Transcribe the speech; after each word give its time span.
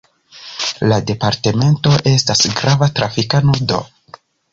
La 0.91 0.95
departamento 1.11 1.91
estas 2.13 2.41
grava 2.61 2.87
trafika 3.01 3.43
nodo. 3.51 3.83